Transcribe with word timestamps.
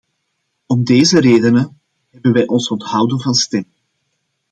Om 0.65 0.83
deze 0.83 1.19
redenen 1.19 1.79
hebben 2.09 2.31
wij 2.33 2.47
ons 2.47 2.69
onthouden 2.69 3.19
van 3.21 3.33
stemming. 3.33 3.75